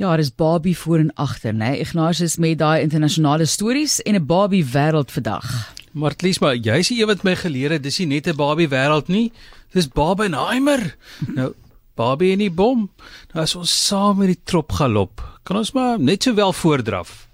Ja, 0.00 0.14
dis 0.16 0.30
Barbie 0.34 0.78
voor 0.78 0.98
en 0.98 1.10
agter, 1.14 1.52
né? 1.52 1.74
Ignatius 1.76 2.38
met 2.40 2.58
daai 2.58 2.80
internasionale 2.80 3.44
stories 3.44 3.98
en 4.02 4.14
'n 4.14 4.26
Barbie 4.26 4.64
wêreld 4.64 5.12
vandag. 5.12 5.72
Martlies, 5.92 6.38
maar 6.38 6.56
jy's 6.56 6.88
die 6.88 7.00
een 7.00 7.06
wat 7.06 7.22
my 7.22 7.36
geleer 7.36 7.70
het 7.70 7.82
dis 7.82 7.98
nie 7.98 8.06
net 8.06 8.26
'n 8.26 8.36
Barbie 8.36 8.68
wêreld 8.68 9.08
nie. 9.08 9.32
Dis 9.72 9.88
Barbenheimer. 9.88 10.96
nou, 11.36 11.52
Barbie 11.94 12.32
en 12.32 12.38
die 12.38 12.50
bom. 12.50 12.90
Nou 13.34 13.42
as 13.42 13.54
ons 13.54 13.86
saam 13.86 14.16
met 14.16 14.26
die 14.26 14.40
trop 14.44 14.72
galop, 14.72 15.20
kan 15.42 15.56
ons 15.56 15.72
maar 15.72 16.00
net 16.00 16.22
sowel 16.22 16.52
voordraf. 16.52 17.28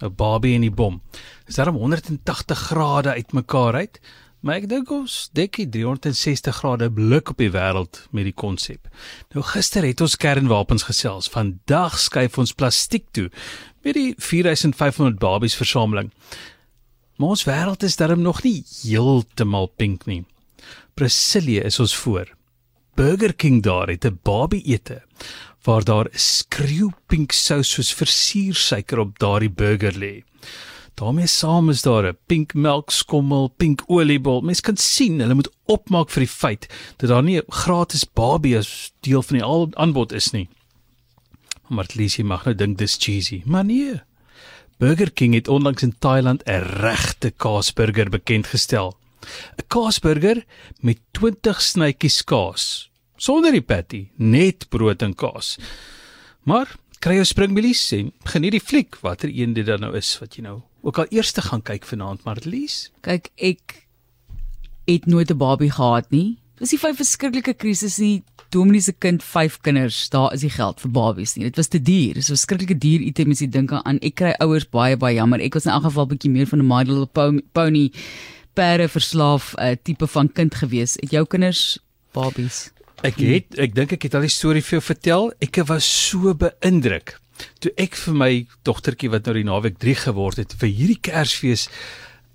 'n 0.00 0.14
Barbie 0.14 0.54
en 0.54 0.60
die 0.60 0.70
bom. 0.70 1.00
Dis 1.46 1.54
daarom 1.54 1.76
180 1.76 2.58
grade 2.58 3.08
uitmekaar 3.08 3.74
uit. 3.74 4.00
Maar 4.42 4.58
ek 4.58 4.64
dink 4.66 4.90
ons 4.90 5.28
dek 5.38 5.54
die 5.60 5.68
360 5.70 6.56
grade 6.58 6.88
blik 6.90 7.30
op 7.30 7.38
die 7.38 7.52
wêreld 7.54 8.00
met 8.10 8.26
die 8.26 8.34
konsep. 8.34 8.88
Nou 9.30 9.44
gister 9.46 9.86
het 9.86 10.02
ons 10.02 10.18
kernwapens 10.18 10.88
gesels. 10.88 11.30
Vandag 11.30 11.94
skuif 12.02 12.40
ons 12.42 12.54
plastiek 12.58 13.06
toe 13.14 13.28
met 13.86 13.94
die 13.94 14.08
4500 14.18 15.20
Barbies 15.22 15.54
versameling. 15.58 16.10
Maar 17.22 17.36
ons 17.36 17.46
wêreld 17.46 17.86
is 17.86 17.98
darm 18.00 18.24
nog 18.26 18.42
nie 18.42 18.64
heeltemal 18.82 19.70
pink 19.78 20.08
nie. 20.10 20.24
Brasilia 20.98 21.62
is 21.70 21.78
ons 21.78 21.94
voor. 22.02 22.34
Burger 22.98 23.36
King 23.38 23.62
daar 23.62 23.94
het 23.94 24.04
'n 24.04 24.18
Barbie 24.22 24.66
ete 24.66 25.02
waar 25.62 25.84
daar 25.84 26.08
skreeupink 26.10 27.32
sous 27.32 27.70
soos 27.70 27.94
versiersuiker 27.94 28.98
op 28.98 29.18
daardie 29.18 29.50
burger 29.50 29.94
lê 29.94 30.24
daarmee 30.94 31.26
saam 31.26 31.70
is 31.70 31.82
daar 31.82 32.06
'n 32.06 32.18
pink 32.26 32.54
melkskommel, 32.54 33.48
pink 33.56 33.82
oliebol. 33.86 34.40
Mens 34.40 34.60
kan 34.60 34.76
sien 34.76 35.20
hulle 35.20 35.34
moet 35.34 35.50
opmaak 35.66 36.10
vir 36.10 36.20
die 36.20 36.34
feit 36.34 36.66
dat 36.96 37.08
daar 37.08 37.22
nie 37.22 37.38
'n 37.38 37.52
gratis 37.52 38.04
Barbie 38.04 38.58
as 38.58 38.92
deel 39.00 39.22
van 39.22 39.38
die 39.38 39.76
aanbod 39.76 40.12
is 40.12 40.30
nie. 40.30 40.48
Maar 41.68 41.88
Lisie 41.94 42.24
mag 42.24 42.44
nou 42.44 42.54
dink 42.54 42.78
dis 42.78 42.96
cheesy, 42.96 43.42
maar 43.44 43.64
nee. 43.64 44.00
Burger 44.78 45.12
King 45.12 45.34
het 45.34 45.48
onlangs 45.48 45.82
in 45.82 45.94
Thailand 45.98 46.42
'n 46.44 46.62
regte 46.82 47.30
kaasburger 47.30 48.10
bekend 48.10 48.46
gestel. 48.46 48.96
'n 49.56 49.66
Kaasburger 49.68 50.44
met 50.80 50.98
20 51.10 51.62
snytjies 51.62 52.24
kaas, 52.24 52.90
sonder 53.16 53.52
die 53.52 53.62
patty, 53.62 54.08
net 54.16 54.68
brood 54.68 55.02
en 55.02 55.14
kaas. 55.14 55.58
Maar 56.42 56.76
kry 57.02 57.16
jou 57.18 57.24
springbilies 57.26 57.82
en 57.96 58.12
geniet 58.30 58.54
die 58.54 58.62
fliek 58.62 58.96
watter 59.02 59.30
een 59.32 59.56
dit 59.56 59.66
dan 59.66 59.82
nou 59.82 59.90
is 59.98 60.14
wat 60.20 60.36
jy 60.38 60.44
nou 60.46 60.60
ook 60.86 61.00
al 61.02 61.10
eers 61.10 61.32
te 61.34 61.42
gaan 61.42 61.62
kyk 61.62 61.86
vanaand 61.86 62.22
Marlies. 62.26 62.90
Kyk, 63.06 63.30
ek 63.36 63.86
het 64.86 65.06
nooit 65.06 65.30
'n 65.30 65.38
babie 65.38 65.70
gehad 65.70 66.10
nie. 66.10 66.38
Dis 66.58 66.70
die 66.70 66.78
vyf 66.78 66.96
verskriklike 66.96 67.54
krisisse 67.54 68.02
nie. 68.02 68.22
Dominee 68.50 68.80
se 68.80 68.92
kind, 68.92 69.22
vyf 69.22 69.58
kinders, 69.60 70.08
daar 70.10 70.32
is 70.32 70.42
nie 70.42 70.50
geld 70.50 70.80
vir 70.80 70.90
babies 70.90 71.36
nie. 71.36 71.44
Dit 71.44 71.56
was 71.56 71.68
te 71.68 71.82
duur. 71.82 72.14
Dis 72.14 72.28
'n 72.30 72.36
verskriklike 72.36 72.78
duur 72.78 73.00
item 73.00 73.30
as 73.30 73.40
jy 73.40 73.48
dink 73.48 73.72
aan. 73.72 73.98
Ek 74.02 74.14
kry 74.14 74.34
ouers 74.38 74.68
baie 74.70 74.96
baie 74.96 75.14
jammer. 75.14 75.40
Ek 75.40 75.54
was 75.54 75.66
in 75.66 75.72
elk 75.72 75.82
geval 75.82 76.06
bietjie 76.06 76.30
meer 76.30 76.46
van 76.46 76.58
'n 76.58 76.66
My 76.66 76.82
Little 76.82 77.42
Pony 77.52 77.90
perde 78.54 78.88
verslaaf 78.88 79.54
'n 79.56 79.62
uh, 79.62 79.76
tipe 79.82 80.06
van 80.06 80.32
kind 80.32 80.54
gewees. 80.54 80.94
Het 81.00 81.10
jou 81.10 81.26
kinders 81.26 81.78
babies? 82.12 82.70
Ek 83.02 83.18
het 83.18 83.58
ek 83.58 83.74
dink 83.74 83.92
ek 83.96 84.04
het 84.06 84.14
al 84.14 84.26
die 84.26 84.32
storie 84.32 84.62
vir 84.62 84.78
jou 84.78 84.84
vertel. 84.84 85.32
Ek 85.42 85.58
was 85.66 85.88
so 85.88 86.34
beïndruk. 86.38 87.16
Toe 87.62 87.72
ek 87.80 87.96
vir 87.98 88.14
my 88.14 88.32
dogtertjie 88.66 89.10
wat 89.10 89.26
nou 89.26 89.34
die 89.38 89.48
naweek 89.48 89.80
3 89.82 89.96
geword 90.04 90.42
het 90.42 90.54
vir 90.60 90.70
hierdie 90.70 91.00
Kersfees 91.00 91.68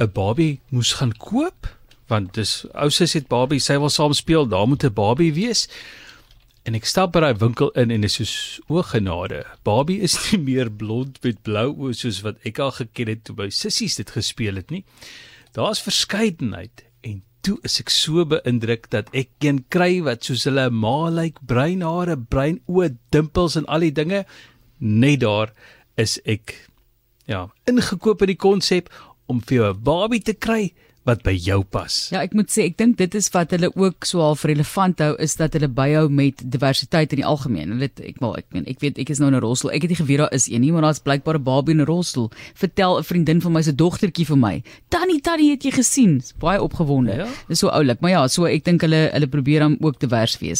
'n 0.00 0.10
Barbie 0.12 0.60
moes 0.70 0.96
gaan 0.98 1.12
koop 1.12 1.68
want 2.08 2.34
dis 2.34 2.64
ou 2.74 2.90
sussie 2.90 3.20
het 3.20 3.28
Barbie 3.28 3.60
sy 3.60 3.78
wil 3.82 3.90
saam 3.90 4.14
speel 4.14 4.46
daar 4.46 4.66
moet 4.66 4.84
'n 4.84 4.94
Barbie 4.94 5.32
wees. 5.32 5.68
En 6.64 6.74
ek 6.74 6.84
stap 6.84 7.12
by 7.12 7.20
daai 7.20 7.38
winkel 7.38 7.70
in 7.70 7.90
en 7.90 8.00
dis 8.00 8.14
soos 8.14 8.60
o 8.68 8.82
genade 8.82 9.44
Barbie 9.62 10.00
is 10.00 10.18
nie 10.32 10.40
meer 10.42 10.70
blond 10.70 11.22
met 11.22 11.42
blou 11.42 11.74
oë 11.74 11.94
soos 11.94 12.22
wat 12.22 12.36
ek 12.44 12.58
al 12.58 12.70
geken 12.70 13.08
het 13.08 13.24
toe 13.24 13.36
by 13.36 13.48
sissies 13.50 13.96
dit 13.96 14.10
gespeel 14.10 14.56
het 14.56 14.70
nie. 14.70 14.84
Daar's 15.52 15.80
verskeidenheid. 15.80 16.82
en 16.82 16.85
toe 17.46 17.56
is 17.66 17.78
ek 17.82 17.92
so 17.94 18.24
beïndruk 18.26 18.88
dat 18.90 19.10
ek 19.14 19.30
een 19.44 19.62
kry 19.70 20.00
wat 20.06 20.26
soos 20.26 20.46
hulle 20.48 20.66
ma 20.74 21.06
lyk 21.06 21.36
like, 21.36 21.44
bruin 21.46 21.84
hare 21.86 22.16
bruin 22.18 22.58
oë 22.66 22.90
dimpels 23.14 23.54
en 23.60 23.68
al 23.70 23.86
die 23.86 23.94
dinge 23.94 24.24
net 24.80 25.20
daar 25.22 25.52
is 25.96 26.18
ek 26.26 26.56
ja, 27.30 27.46
ingekoop 27.70 28.24
in 28.26 28.34
die 28.34 28.40
konsep 28.40 28.90
om 29.30 29.40
vir 29.40 29.58
jou 29.58 29.70
'n 29.70 29.82
babie 29.82 30.22
te 30.22 30.34
kry 30.34 30.74
wat 31.06 31.22
by 31.26 31.34
jou 31.38 31.62
pas. 31.62 32.08
Ja, 32.12 32.22
ek 32.26 32.34
moet 32.34 32.50
sê 32.50 32.66
ek 32.66 32.76
dink 32.78 32.98
dit 32.98 33.14
is 33.14 33.28
wat 33.34 33.50
hulle 33.54 33.70
ook 33.74 34.06
so 34.08 34.20
half 34.24 34.44
relevant 34.48 35.00
hou 35.02 35.14
is 35.22 35.36
dat 35.38 35.54
hulle 35.56 35.68
byhou 35.72 36.08
met 36.12 36.42
diversiteit 36.42 37.14
in 37.14 37.22
die 37.22 37.26
algemeen. 37.26 37.74
Hulle 37.74 37.88
het, 37.88 38.02
ek 38.02 38.20
wel 38.22 38.36
ek 38.40 38.46
meen 38.54 38.66
ek 38.70 38.80
weet 38.82 38.98
ek 39.02 39.10
is 39.10 39.18
nou 39.22 39.30
in 39.30 39.36
'n 39.36 39.42
rolstoel. 39.44 39.72
Ek 39.72 39.82
het 39.82 39.90
nie 39.90 40.00
geweet 40.00 40.18
daar 40.18 40.32
is 40.32 40.48
een 40.48 40.60
nie, 40.60 40.72
maar 40.72 40.82
daar's 40.82 41.00
blykbaar 41.00 41.38
'n 41.38 41.42
babie 41.42 41.74
in 41.74 41.80
'n 41.80 41.86
rolstoel. 41.86 42.30
Vertel 42.54 42.98
'n 42.98 43.04
vriendin 43.04 43.40
van 43.40 43.52
my 43.52 43.62
se 43.62 43.74
dogtertjie 43.74 44.26
vir 44.26 44.36
my. 44.36 44.62
Tannie, 44.88 45.20
tannie, 45.20 45.50
het 45.50 45.62
jy 45.62 45.70
gesien? 45.70 46.22
Baie 46.38 46.62
opgewonde. 46.62 47.14
Ja. 47.16 47.26
Dis 47.48 47.58
so 47.58 47.68
oulik, 47.68 48.00
maar 48.00 48.10
ja, 48.10 48.28
so 48.28 48.44
ek 48.44 48.64
dink 48.64 48.80
hulle 48.80 49.10
hulle 49.12 49.26
probeer 49.26 49.60
dan 49.60 49.76
ook 49.80 50.00
divers 50.00 50.38
wees. 50.38 50.54